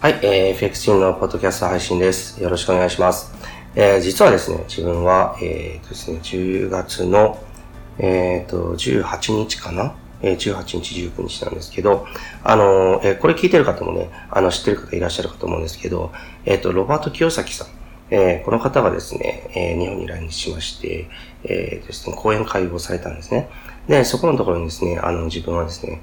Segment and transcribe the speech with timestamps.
[0.00, 2.42] はい、えー、FX チームのポッドキャスト配信です。
[2.42, 3.34] よろしくお願いします。
[3.74, 7.38] えー、実はですね、自分は、えー、とですね、10月の、
[7.98, 9.94] えー、と、18日かな？
[10.22, 12.06] えー、18日、19日なんですけど、
[12.42, 16.12] あのー、えー、これ聞いてる方もね、あの、知ってる方いらっしゃるかと思うんですけど、
[16.46, 17.68] えっ、ー、と、ロバート清崎さん、
[18.08, 21.10] えー、この方がですね、えー、日本に来日しまして、
[21.44, 23.50] えー、ですね、講演会をされたんですね。
[23.86, 26.00] で、そこのところにですね、あの、自分はですね、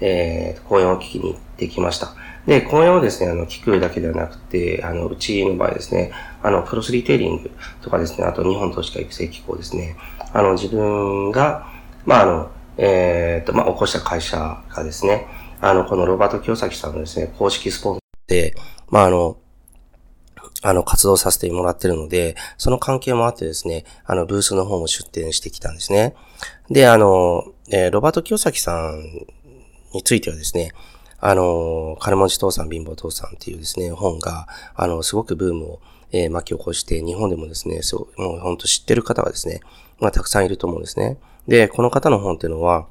[0.00, 2.14] えー、講演を聞きに行ってきました。
[2.46, 6.12] で、講演をですね、あの、聞くだけではなくて、あの、うちの場合ですね、
[6.42, 7.50] あの、プロスリテイリング
[7.82, 9.96] とかですね、あと日本投資家育成機構ですね、
[10.32, 11.66] あの、自分が、
[12.06, 15.26] まあ、あの、えっ、と、まあ、起こした会社がですね、
[15.60, 18.54] あの、このロバート清崎さんのですね、公式スポンサーで、
[18.88, 19.36] まあ、あの、
[20.62, 26.14] あの、活動させてもらってるので、その関係もあってですね、あの、ブースの方も出展してきたんですね。
[26.70, 29.26] で、あの、えー、ロバート清崎さん
[29.92, 30.72] についてはですね、
[31.20, 35.80] あの、金持ち父さん、貧乏父さんっていうですね、本が、あの、すごくブームを、
[36.12, 39.60] えー、巻き起こして、日本でもですね、そう、もう本当知ってる方がですね、
[39.98, 41.18] まあ、たくさんいると思うんですね。
[41.48, 42.86] で、この方の本っていうのは、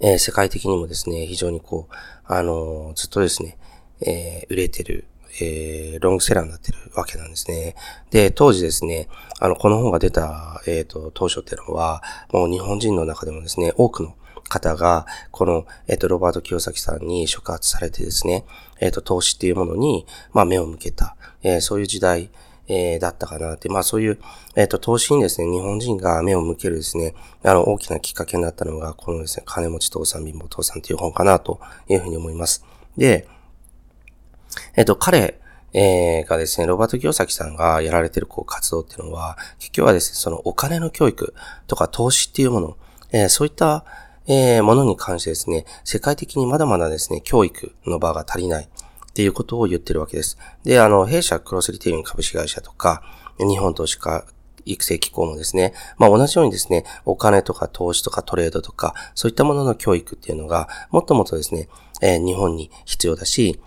[0.00, 1.94] えー、世界的にもですね、非常にこう、
[2.28, 3.56] あのずっとですね、
[4.00, 5.06] えー、売れてる、
[5.40, 7.74] え、ロングセラーになってるわけなんですね。
[8.10, 14.14] で、当時ですね、あの、この本が出た、えっ、と、当初っていうのは、もう日本人の中でもですね、多くの
[14.48, 18.44] 方が、この、えっ、と、ロバート清崎さんに触発されてですね、
[18.80, 22.30] えっ、と、投資っていうものに、まあ、目を向けた、えそういう時代、
[22.68, 24.18] えー、だったかなって、まあそういう、
[24.56, 32.64] えっ、と、投資にですね、日本人が目を向けるですね、あの、大きなきっかけになったのが、このですね、金持ち父さん、貧乏父さんという本かな、というふうに思います。
[32.96, 33.28] で、
[34.74, 35.38] えっ、と、彼、
[35.72, 41.34] えー、がですね、ロバート清崎さんがやられてるこう活動っていうのは、結局はですね、そのお金の教育
[41.66, 42.76] とか投資っていうもの、
[43.12, 43.84] えー、そういった、
[44.26, 48.64] えー、ものに関してですね、世界的にまだまだですね、教育の場が足りない。
[48.64, 50.36] っていうことを言ってるわけです。
[50.62, 53.02] で、あの、弊社クロスリテイリング株式会社とか、
[53.38, 54.26] 日本投資家
[54.66, 61.70] 育成機構もですね、まあ同じようにですね、お金とか投資とかトレードとか、そういったものの教育っていうのが、もっともっとですね、
[62.02, 63.58] えー、日本に必要だし、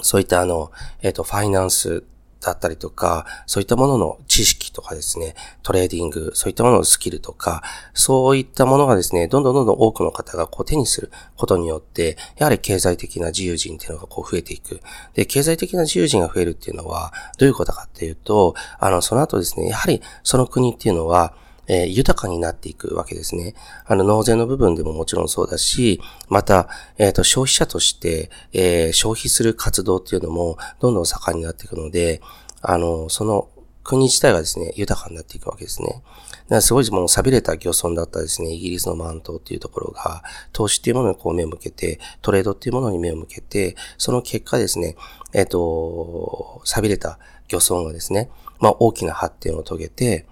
[0.00, 0.70] そういったあの、
[1.02, 2.04] えっ、ー、と、ファイナンス
[2.46, 7.62] だったりとか、そういったものの知識とかですね、トレーディング、そういったもののスキルとか、
[7.92, 14.80] そういったものがですね、どんどんどんどん多くの方がこう手にすることによって、やはり経済的な自由人っていうのがこう増えていく。
[15.14, 21.34] で、経済的な自由人が増えるっていうのは、どういうことかっていうと、あの、その後ですね、やはりその国っていうのは、
[21.68, 23.54] えー、豊かになっていくわけですね。
[23.86, 26.68] あの、納税の部分でももちろんそうだし、また、
[26.98, 32.20] えっ、ー、と、消費者として、えー、消費する活動っていうのも、どんどん盛んになっていくので、
[32.62, 33.48] あの、その
[33.86, 35.88] 国自体がですね、豊かになっていくわけですね。
[35.88, 44.96] だからすごいもう錆びれた漁村だったですね、イギリスのマントっていうところが、投資っていうものにこう目を向けて、トレードっていうものに目を向けて、その結果ですね、
[45.32, 48.28] えっ、ー、と、錆びれた漁村がですね、
[48.58, 50.26] まあ大きな発展を遂げて、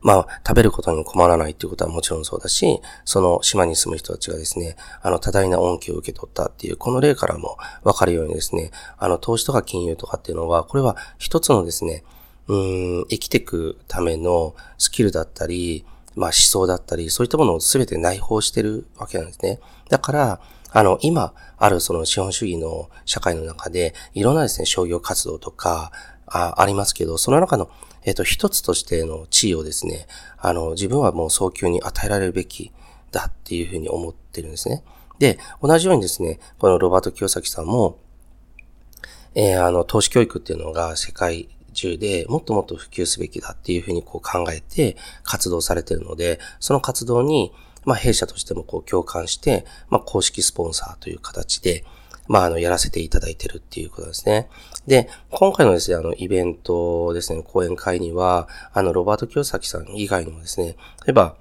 [0.00, 12.04] まあ、食べることに困らないっていうことはもちろんそうだし、その島に住む人たちがですね、あの、多大な恩恵を受け取ったっていう、この例からもわかるようにですね、あの、投資とか金融とかっていうのは、これは一つのですね、
[12.48, 12.56] う
[13.02, 15.84] ん、生きていくためのスキルだったり、
[16.16, 19.60] まあ思想だったり、そういったものを全て内包してるわけなんですね。
[19.88, 25.92] だから、あの、今あるその資本主義の社会の中で、いろんなですね、商業活動とか、
[26.26, 27.70] あありますけど、その中の
[28.04, 30.06] えっ、と、一つとしての地位をですね、
[30.38, 32.72] あの、自分はもう早急に与えられるべき
[33.10, 34.82] だっていうふうに思ってるんですね。
[35.18, 37.98] で、同じようにですね、このロバート清崎さんも、
[39.34, 47.52] えー、あの、投資教育っていうのが世界中でもっともっと普及すべきだっていうふうにこう考えて活動されてるので、その活動に、
[47.84, 51.84] まあ、弊社としてもこう共感して、まあ、公式スポンサーという形で、
[52.28, 54.48] まあ、あの、やらせていただいてるっていうことですね。
[54.86, 61.36] で、今回のですね、あの、イベントですね、講演会には、あの、ロバート・キヨサキさん以外にもですね、例えば、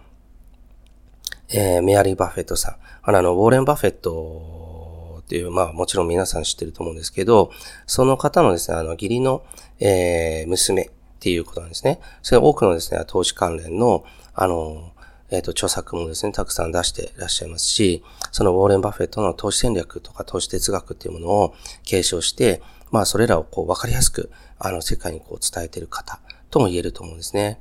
[1.50, 7.52] えー、メアリー・バフェットさん、あの、ウォーレン・バフェットっていう、まあ、もちろん皆さん知ってると思うんですけど、
[7.86, 9.44] その方のですね、あの、義理の、
[9.80, 12.00] えー、娘っていうことなんですね。
[12.22, 14.94] それ多くのですね、投資関連の、あの、
[15.30, 26.20] えっ、ー、と、著作もですね、たくさん出していらっしゃいますし、そのウォーレン・バフェットの投資戦略とか投資哲学っていうものを継承して、まあ、それらをこう、わかりやすく、あの、世界にこう、伝えている方
[26.50, 27.60] とも言えると思うんですね。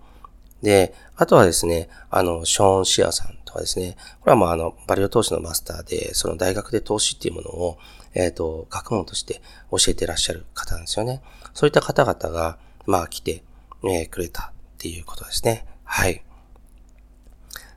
[0.62, 7.78] で、あとはですね、あの、ショーン・シアさんとかですね、これはまあ、あの、バリオ投資のマスターで、その大学で投資っていうものを、
[8.14, 11.22] えっ、ー、と、学問として教えてらっしゃる方なんですよね。
[11.52, 13.42] そういった方々が、まあ、来て、
[13.84, 15.66] えー、くれたっていうことですね。
[15.84, 16.25] はい。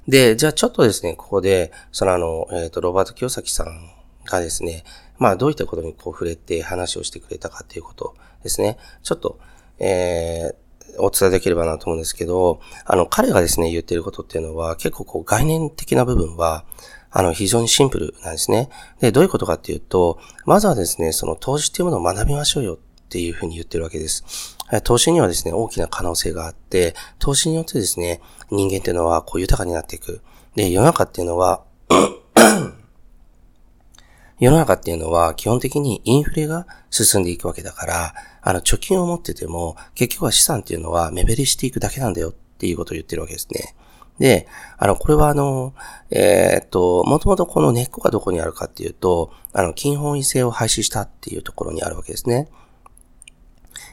[0.09, 3.91] で、じゃあちょっとですね、ここで、そのあの、えっ、ー、と、ロバート清崎さん
[4.25, 4.83] がですね、
[5.19, 8.77] まあどういったことにこう触れて話をしてくれたかっていうことですね。
[9.03, 9.39] ちょっと、
[9.77, 16.65] えー、お伝えできればなと思うんですけど、あの、彼がですね、言ってることっていうのは、結構こう概念的な部分は、
[17.11, 18.69] あの、非常にシンプルなんですね。
[18.99, 22.77] で、どういうことかっていうと、まずはですね、その投資っていうものを学びましょうよっ
[23.09, 24.57] ていうふうに言ってるわけです。
[24.83, 28.21] 投資にはですね、大きな可能性があって、投資によってですね、
[28.51, 30.21] 人間っていうのはこう豊かになっていく。
[30.55, 31.63] で、世の中っていうのは
[34.39, 43.75] 世の中っていうのは基本的にインフレが進んでいくわけだから、あの、貯金を持ってても、結局は資産っていうのは目減りしていくだけなんだよっていうことを言ってるわけですね。
[44.17, 44.47] で、
[44.77, 45.73] あの、これはあの、
[46.09, 52.49] えー、っと、もともとこの根っこがどこにあるかっていうと、あの、金本位制を廃止したっていうところにあるわけですね。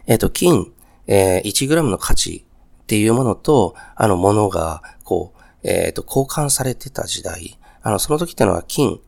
[0.07, 0.73] えっと、金、
[1.09, 2.46] えー、1g の価値
[2.87, 7.59] っていうものと、あの、ものが、こう、えっと、交換されてた時代。
[7.83, 9.01] あの、その時ってのは金、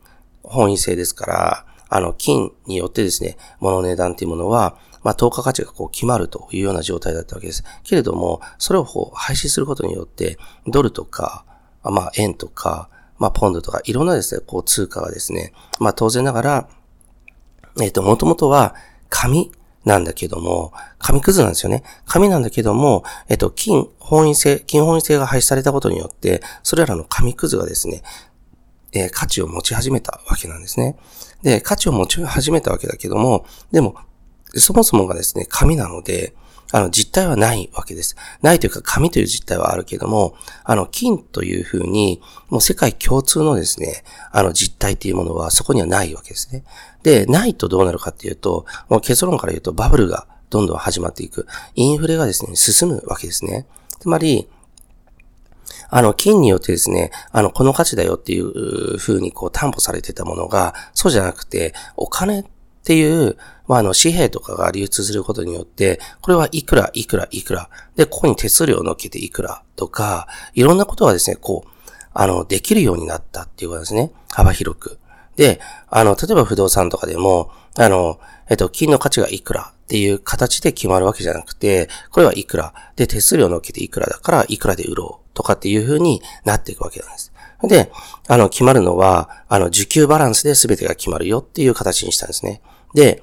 [0.43, 7.63] 本位制ですから、あの、金によってですね、物の値段っていうものは、まあ、等価価値がこう決まるというような状態だったわけです。
[7.83, 10.37] けれども、それをこう廃止することによって、
[10.67, 11.45] ドルとか、
[11.81, 16.69] まあ、円とか、まあ、ポンドとか、いろんなですね、こう通貨がですね、まあ、当然ながら、
[17.81, 18.75] えっ、と、もともとは、
[19.09, 19.51] 紙
[19.85, 21.83] なんだけども、紙くずなんですよね。
[22.05, 28.01] 紙なんだけども、えっと、金本位性、金本位性が廃止されたことによって、それらの紙くずがですね、
[28.91, 30.97] えー、価値を持ち始めたわけなんですね。
[31.43, 33.95] で、価値を持ち始めたわけだけども、でも、
[34.55, 36.33] そもそもがですね、紙なので、
[36.71, 38.15] あの、実体はないわけです。
[38.41, 46.63] ないというか、紙という実体はあるけども、あの、金というふうに、もう世界共通のですね、あの、実体というものはそこにはないわけですね。
[47.01, 51.47] で、ないとどうなるかっていうと、もう結論から言うと、バブルがどんどん始まっていく。
[51.75, 53.65] インフレがですね、進むわけですね。
[53.99, 54.47] つまり、
[55.89, 62.45] あの、金によってですね、あの、この価値だよっていう風にこう担保されてたものが、そうじゃなくて、お金
[62.79, 63.37] っていう、
[63.67, 67.69] まあ、あの、紙幣とかが流通することによって、これはいくら、いくら、いくら。
[67.95, 71.69] で、ここに手数料を乗っけていくらとか、いろんなことがですね、こう、
[72.13, 74.11] あの、できるようになったっていうことですね。
[74.31, 74.97] 幅広く。
[75.35, 75.59] で、
[75.89, 82.73] あの、例えば不動産とかでも、あの、えっと、金の価値がいくらっていう形で決まるわけじゃなくて、これはいくら。
[82.95, 87.31] で、手数料を乗っけていくらだから、いくらで売ろうとかっていう風になっていくわけなんです。
[87.63, 87.91] で、
[88.27, 92.61] あの、決まるのは、あの、受給バランスで全てが決まるよっていう形にしたんですね。
[92.93, 93.21] で、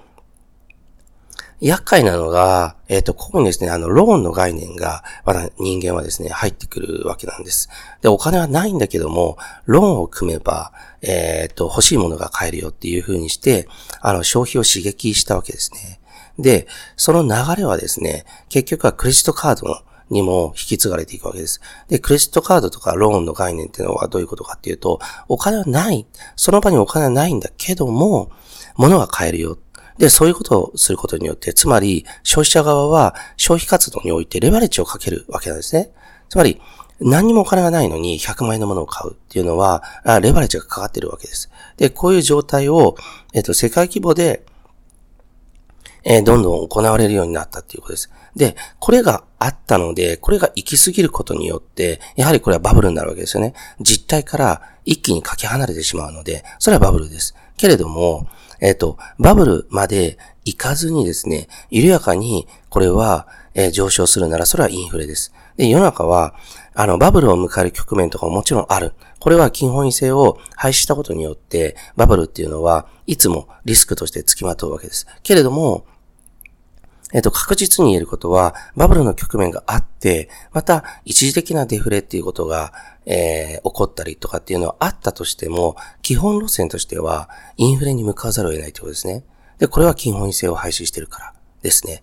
[1.61, 7.71] 厄介なのが、えっ、ー、と、ここにですね、あの、ローンの概念が、まだ人間はですね、入ってくるわけなんです。
[8.03, 13.69] で、お金はないんだけども、ローンを組めば、えっ、ー、と、欲しいものが買えるよっていう風にして、
[14.03, 16.01] あの、消費を刺激したわけですね。
[16.39, 16.67] で、
[16.97, 19.77] その流れはですね、結局はクレジットカードの
[20.11, 21.61] にも引き継がれていくわけです。
[21.89, 26.07] で、クレジットカードとかローンの概念っていうのはどういうことかっていうと、お金はない。
[26.37, 28.31] その場にお金はないんだけども、
[28.77, 29.59] 物が買えるよ。
[29.99, 35.91] で、そういうことをすることによって、つまり、消費者側は消費活動においてレバレッジをかけるわけなんですね。
[36.29, 36.61] つまり、
[37.01, 39.83] 何にもお金がないのに100万円のものを買うっていうのは、
[40.23, 41.51] レバレッジがかかってるわけです。
[41.77, 42.97] で、こういう状態を、
[43.35, 44.45] えっと、世界規模で、
[46.05, 48.11] えー、どんどん行われるようになったっていうことです。
[48.37, 53.55] で、これがあったので、これが行き過ぎることによって、やはりこれはバブルになるわけですよね。
[53.81, 57.35] 実態から一気にかけ離れてしまうので、それはバブルです。
[57.57, 58.29] けれども、
[58.61, 65.33] えっ、ー、と、バブルまで行かずにですね、緩やかにこれは、えー、上昇するならそれはインフレです。
[65.57, 66.35] で、世の中は、
[66.75, 68.93] あの、バブルを迎える局面とかももちろんある。
[69.19, 75.07] これは金本位制を廃止したことによって、バブルっていうのはいつもリスクとして付きまとうわけです。
[75.23, 75.87] けれども、
[77.13, 82.73] えっと、確実に言えることは、バブルの局面があって、また、一時的なデフレっていうことが、
[83.07, 89.25] えー、起こったりとかっていうのはあったとしても、基本路線としては、インフレに向かわざるを得ないということですね。
[89.59, 92.03] で、これは金本位制を廃止してるからですね。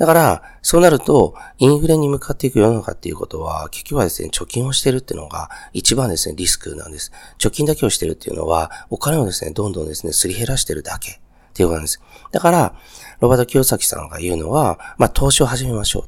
[0.00, 7.12] だから、そうなると、インフレに向かっていく世の中っていうことは、結局はですね、貯金をしてるっていうのが、一番ですね、リスクなんです。
[7.38, 12.00] 貯金だけをしてるっていうのは、お金をですね、どんどんですね、すり減らしてるだけっていうことなんです。
[12.32, 12.74] だから、
[13.20, 16.06] ロバート清崎さんが言うのは、まあ、投資を始めましょうっ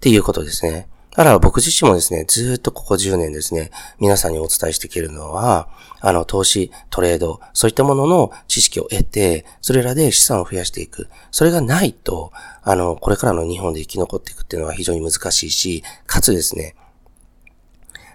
[0.00, 0.88] ていうことですね。
[1.16, 11.08] だから僕自身もですね、ずっとここ10年ですね、皆さんにお伝えしていけるのは、あの、投資、トレード、そういったものの知識を得て、それらで資産を増やしていく。
[11.30, 16.76] それがないと、あの、これからの日本で生き残っていくっていうのは非常に難しいし、かつですね、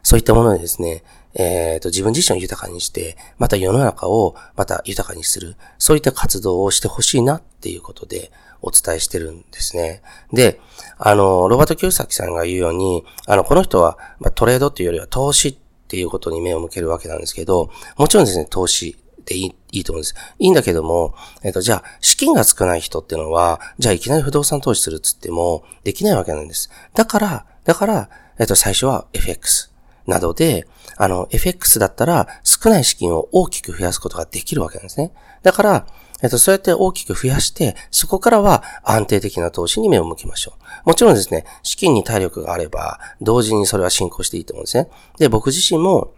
[0.04, 10.02] そういったものでですね、えっ、ー、と、自分自身を豊かにして、また世の中をまた豊かにする、そういった活動をしてほしいなっていうことでお伝えしてるんですね。
[10.34, 10.60] で、
[10.98, 15.56] あの、ロバート・キューサキさんが言うように、あの、この人は、まあ、トレードっていうよりは投資っ
[15.88, 20.16] ていうことに目を向けるわけなんですけど、もちろんですね、投資でいいいいと思うんです。
[20.40, 26.70] いいんだけども、えっ、と、じゃあ、資金が少ない人っていうのは、じゃあいきなり不動産投資するっつっても、できないわけなんです。
[26.94, 29.71] だから、だから、えっ、と、最初は FX
[30.08, 30.68] などで、
[30.98, 35.12] あの、FX だったら少ない資金を大きく増やすことができるわけなんですね。
[35.44, 35.88] だから、
[36.22, 40.54] えっと、そうやって大きく増やして、そこからは安定的な投資に目を向けましょ
[40.86, 40.90] う。
[40.90, 44.88] もちろんですね、資金に体力があれば、同時にそれは進行していいと思うんですね。
[45.18, 46.14] で、僕自身も、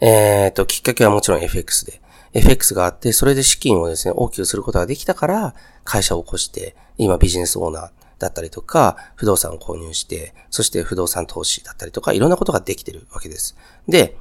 [0.00, 2.00] えー、っと、きっかけはもちろん FX で、
[2.32, 5.54] FX があって、それで資金をですね、大きくすることができたから、
[5.84, 7.90] 会社を起こして、今ビジネスオーナー
[8.22, 13.56] だったりとか、不動産を購入して、そして不動産投資だったりとか、いろんなことができてるわけです。
[13.88, 14.16] で、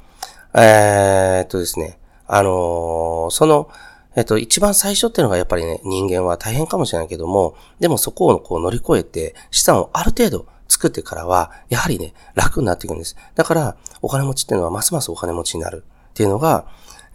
[0.53, 3.69] えー、っとですね、あのー、その、
[4.15, 13.15] えっと、一番最初っていうのがやっぱりね、人間は大変かもしれないけども、でもそこをこう乗り越えて、資産をある程度作ってからは、やはりね、楽になっていくんです。
[13.35, 16.65] だから、お金持ちっていうのはますますお金持ちになるっていうのが、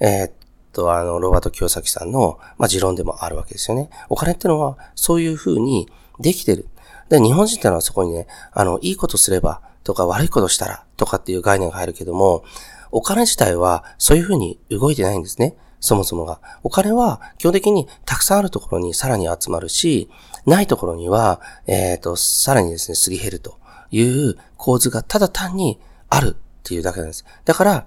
[0.00, 0.33] えー、っ
[0.73, 3.88] と、あの、ロバート清崎さんの、まあ、持論でもあるわけですよね。
[4.09, 5.88] お金ってのは、そういう風に
[6.21, 6.69] できてる。
[7.08, 12.44] で、日本人ってのはそこにね、あの、いいことすれば、とか悪いことしたら、とかっていう概念が入るけども、
[12.90, 15.54] お金自体はそういう風に動いてないんですね。
[15.80, 16.40] そもそもが。
[16.62, 20.10] お金は基本的にたくさんあるところにさらに集まるし、
[20.46, 23.58] ないところには、えっ、ー、と、さらにですね、すり減ると
[23.90, 27.25] いう構図がただ単にあるっていうだけなんです。
[27.44, 27.86] だから、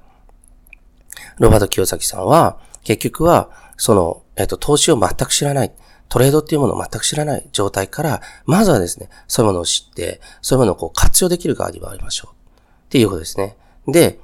[1.38, 5.72] ロバート清崎さんは、結局は、その、えっ、ー、と、投資を全く知らない。
[6.10, 12.36] トレードっていうものを全く知らない状態から、まずはですね、そういうものを知って、そういうものをこう活用できる側に回りましょう。
[12.36, 13.56] っていうことですね。
[13.88, 14.20] で、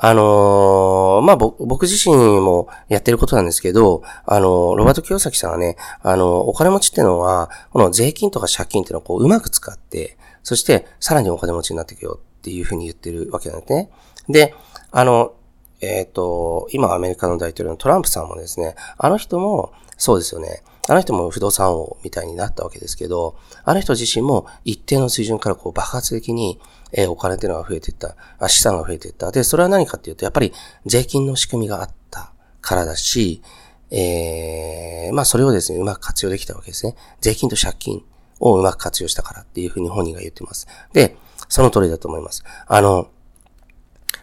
[0.00, 13.90] あのー、まあ、僕自身もやってることなんですけど、あのー、ロバート清崎さんはね、あのー、お金持ちっていうのは、この税金とか借金っていうのをこう、うまく使って、そして、さらにお金持ちになっていくよっていうふうに言ってるわけなんですね。
[14.28, 14.54] で、
[14.92, 15.32] あの、
[15.80, 20.62] えっ、と、今アメリカの大統領のトランプさんもですね、あの人も、そうですよね。
[20.88, 26.60] あの人も不動産王みたいになったわけですけど、あの人自身も一定の水準からこう爆発的に、
[26.92, 28.16] え、お金っていうのが増えていった、
[28.48, 29.30] 資産が増えていった。
[29.30, 30.52] で、それは何かっていうと、やっぱり
[30.86, 33.42] 税金の仕組みがあったからだし、
[33.90, 36.94] えー、まあそれをですね、うまく活用できたわけですね。
[37.20, 38.02] 税金と借金
[38.40, 40.66] をうまく活用したからっていうふうに本人が言ってます。
[40.92, 41.16] で、
[41.48, 42.44] その通りだと思います。
[42.66, 43.08] あの、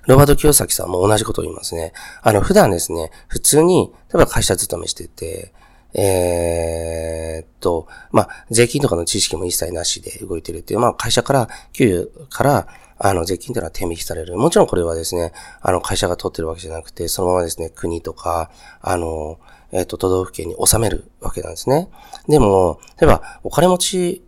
[0.08, 1.94] ロバート清崎さんも同じことを言いますね。
[2.22, 5.54] あの、普段ですね、普通に、例えば会社勤めしてて、
[5.98, 14.38] えー、っと、まあ、税金とかの知識も一切なしで動いてるっていう、まあ、会社から、給与から、あの、税金というのは手引きされる。
[14.38, 19.40] もちろんこれはですね、あの、会社が取ってるわけじゃなくて、そのままですね、国とか、あの、
[19.72, 21.90] えっ、と、都道府県に納めるわけなんですね。
[22.30, 24.24] でも、例えば、お金持ち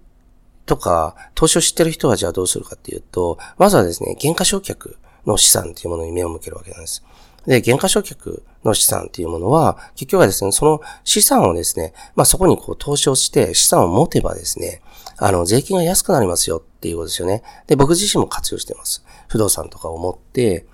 [0.66, 4.96] とか、投資を知ってる人はじゃあどうするかっていうと、まずはですね、減価償却
[5.26, 7.04] の資産というものに目を向けるわけなんです。
[7.48, 14.82] で、減価償却の資産っていうものは、結局はですね、その資産をですね、まあそこにこう投資をして資産を持てばですね、
[15.18, 17.42] あの、税金が安くなりますよっていうことですよね。
[17.66, 19.04] で、僕自身も活用してます。
[19.30, 20.66] 不動産とかを持って、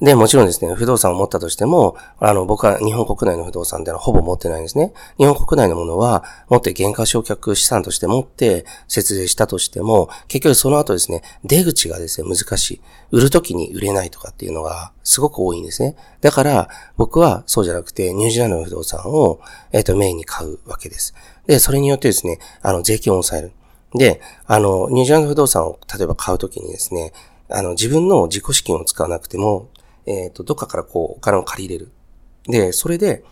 [0.00, 4.92] で、もちろんですね、不動産を持ったとしても、あの、僕は日本国内の不動産ってのはほぼ持ってないんですね。
[5.18, 12.80] 日本国内のものは、持って原価償却資産として持って節税したとしても、結局その後ですね、出口がですね、難しい。
[13.10, 15.96] 売るときに売れないとかっていうのがすごく多いんですね。
[16.20, 19.40] だから、僕はそうじゃなくて、ニュージーランドの不動産を、
[19.72, 21.14] えっ、ー、と、メインに買うわけです。
[21.46, 23.52] で、それによってですね、あの、税金を抑える。
[23.94, 27.12] で、あの、ニュージーランド不動産を例えば買うときにですね、
[27.48, 29.70] あの、自分の自己資金を使わなくても、
[30.08, 31.92] えっ、ー、と、どっかからこう、お金を借り入れる。
[32.46, 33.22] で、それで、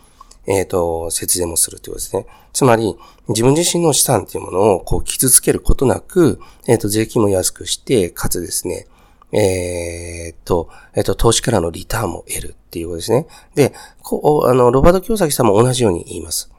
[0.47, 2.27] えっ、ー、と、節税もするということですね。
[2.53, 2.95] つまり、
[3.29, 8.87] 自分自身の資産っていうものを、こう、傷つけることなく、えっ、ー、と、税金も安くして、かつですね、
[9.33, 13.27] えっと、えっと、投資からのリターンも得るっていうことですね。
[13.55, 16.49] で、こう、あの、ロバート京崎さんも同じように言います。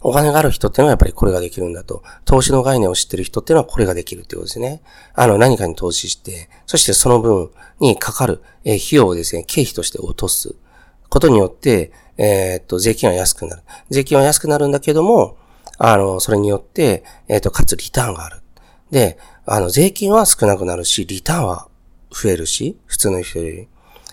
[0.00, 2.02] お金がある人っていうのはやっぱりこれができるんだと。
[2.24, 4.82] 投資の概念を知ってる人っていうのはこれができるってことですね。
[5.14, 7.50] あの、何かに投資して、そしてその分
[7.80, 10.54] にかかる、え費用をですね、経費として落とす
[11.08, 13.62] ことによって、えー、っと、税金は安くなる。
[13.90, 15.36] 税金は安くなるんだけども、
[15.78, 18.40] あの、それによって、えー、っと、かつリターンがある。
[18.90, 21.68] で、あの、税金は少なくなるし、リターンは
[22.10, 23.68] 増えるし、普通の人より。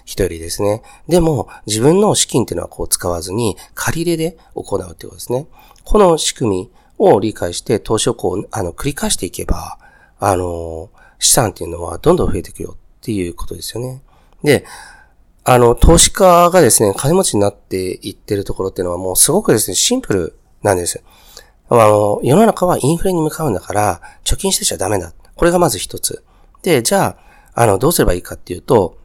[0.05, 0.83] 人よりですね。
[1.09, 5.47] でも、自分の資金っていうのはこう使わずに、借り入れで行うってことですね。
[5.85, 9.77] この仕組みを理解して投資をこう、あの、繰り返していけば、
[10.19, 10.89] あの、
[11.19, 14.01] 資産っていうのはどんどん増えていくよっていうことですよね。
[14.43, 14.65] で、
[15.43, 21.03] あの、投資家がですね、金持ちになっていってるところっていうのはもうすごくですね、シンプルなんです。
[21.69, 25.13] あの、世の中はインフレに向かうんだから、貯金してちゃダメだ。
[25.35, 26.23] これがまず一つ。
[26.63, 27.17] で、じゃ
[27.53, 28.97] あ、あの、どうすればいいかっていうと、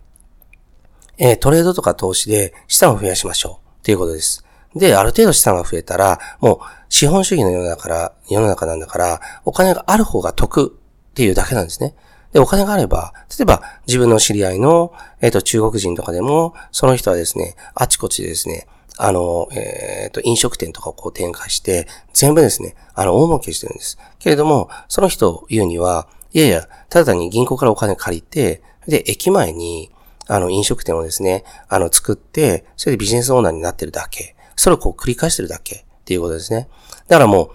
[1.19, 4.45] えー、トレードとか投資で資産を増やしましょうっていうことです。
[4.75, 6.59] で、ある程度資産が増えたら、もう
[6.89, 10.77] 資本主義の世の中から、世の中なんだから、お金がある方が得
[11.11, 11.95] っていうだけなんですね。
[12.33, 23.99] で、お金があれば、例えば自分の知り合いの、えっ、ー、と、中国人とかでも、その人はですね、あちこちでですね、あの、えっ、ー、と、飲食店とかをこう展開して、全部ですね、あの、大儲けしてるんです。
[24.19, 29.91] けれども、その人を言うには、いやいや、ただ単に銀行からお金借りて、で、駅前に、
[30.29, 34.37] あの、飲食店をですね、あの、作って、それでビジネスオーナーになってるだけ。
[34.61, 36.69] それをこう繰り返してるだけっていうことですね。
[37.09, 37.51] だからもう、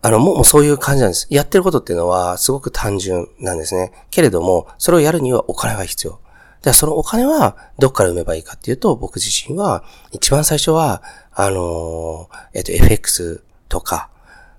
[0.00, 1.26] あの、もうそういう感じなんです。
[1.28, 3.92] やってることっていうのはすごく単純なんですね。
[4.10, 6.18] けれども、それをやるにはお金が必要。
[6.62, 14.08] ではそのお金はどっから埋めばいいかっていうと、僕自身は一番最初は、あのえっ、と、FX とか、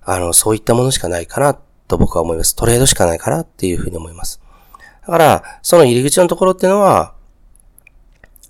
[0.04, 1.56] あの、そういったものしかないかな
[1.88, 2.56] と僕は思います。
[2.56, 4.40] トレードしかないかなっていうふうに思います。
[5.02, 7.16] だから、その入り口のところっていうのは、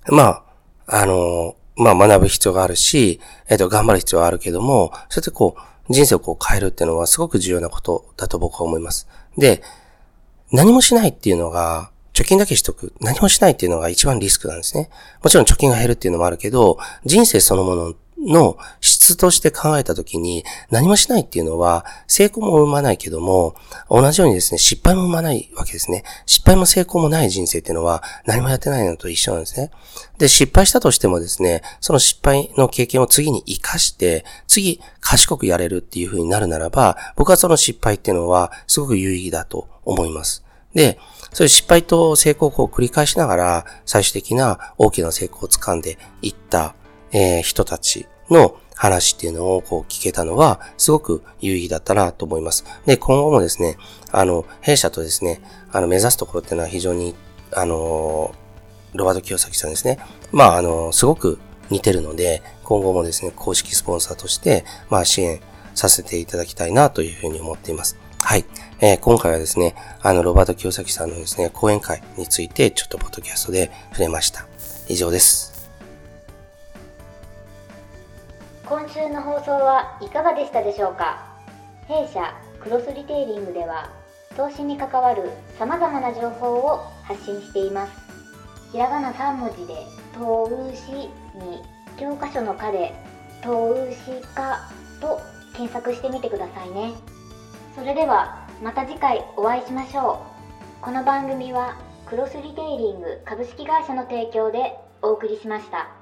[0.08, 0.42] まあ、
[0.86, 9.08] あのまあ学ぶ必要があるし、えっ、と、頑張る必要はあるけども、そうやってこう、人生をこう変えるっていうのはすごく重要なことだと僕は思います。
[9.36, 9.62] で、
[10.52, 12.92] 何もしないっていうのが、貯金だけしとく。
[13.00, 14.90] 何もしないっていうのが一番リスクなんですね。
[15.22, 23.54] もちろん貯金が減るっていうのもあるけど、人生そのものの質として考えたときに、何もしないっていうのは、成功も生まないけども、
[23.90, 26.04] 同じようにですね、失敗も生まないわけですね。
[26.26, 29.70] 失敗も成功もない人生っていうのは、何もやってないのと一緒なんですね。
[30.18, 40.44] で、失敗したとしてもですね、その失敗の経験を次に活かして、次、賢くやれるっていう風になるならば、僕はその失敗っていうのは、すごく有意義だと思います。
[40.74, 40.98] で、
[41.32, 46.74] そういう失敗と成功を繰り返しながら、最終的な大きな成功を掴んでいった、
[47.10, 52.64] えー、人たちの話っていうのをこう聞けたのは、すごく有意義だったなと思います。
[52.86, 53.76] で、今後もですね、
[54.10, 57.14] あの、弊社とですね、あの、目指すところっていうのは非常に、
[57.52, 58.34] あの、
[58.94, 59.98] ロバート清崎さんですね。
[60.32, 61.38] まあ、あの、すごく
[61.70, 65.40] 似てるので、今後もですね、公式スポンサーとして、まあ、支援
[65.74, 67.96] させていただきたいなというふうに思っています。
[68.20, 68.44] はい。
[68.80, 74.46] えー、今回はですね、あの、ロバート清崎さんのですね、講演会について、ちょっとポッドキャストで触れました。
[74.88, 75.51] 以上です。
[78.72, 81.26] 今週の放送はいかがでしたでしょうか？
[81.88, 83.90] 弊社クロスリテイリングでは
[84.34, 87.92] 投資に関わる様々な情報を発信しています。
[88.72, 89.74] ひらがな3文字で
[90.14, 91.10] 投資に
[91.98, 92.94] 教科書の課で
[93.42, 94.66] 投資家
[95.02, 95.20] と
[95.52, 96.94] 検索してみてくださいね。
[97.76, 100.24] それではまた次回お会いしましょ
[100.80, 100.82] う。
[100.82, 106.01] この番組はクロスリテイリング株式会社の提供でお送りしました。